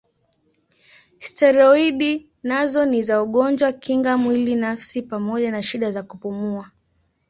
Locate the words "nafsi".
4.55-5.01